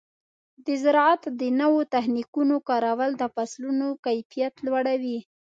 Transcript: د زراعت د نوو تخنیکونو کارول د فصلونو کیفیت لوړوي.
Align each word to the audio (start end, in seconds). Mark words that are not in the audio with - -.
د 0.65 0.67
زراعت 0.83 1.23
د 1.39 1.41
نوو 1.61 1.79
تخنیکونو 1.93 2.55
کارول 2.69 3.11
د 3.17 3.23
فصلونو 3.35 3.87
کیفیت 4.05 4.53
لوړوي. 4.65 5.19